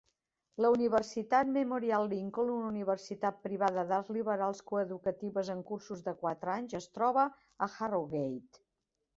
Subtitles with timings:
[0.65, 6.77] La Universitat Memorial Lincoln, una universitat privada d'arts liberals coeducatives amb cursos de quatre anys,
[6.83, 7.29] es troba
[7.69, 8.69] a Harrogate.